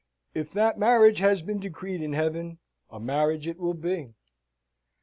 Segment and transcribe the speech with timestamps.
[0.33, 2.57] If that marriage has been decreed in Heaven,
[2.89, 4.15] a marriage it will be."